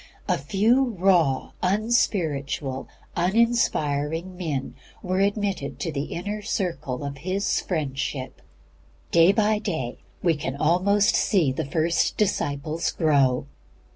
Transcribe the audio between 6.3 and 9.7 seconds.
circle of His friendship. The change began at once. Day by